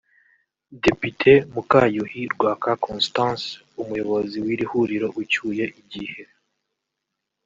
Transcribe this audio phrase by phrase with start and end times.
[0.83, 3.45] Depute Mukayuhi Rwaka Constance
[3.81, 6.21] umuyobozi w’ iri huriro ucyuye igihe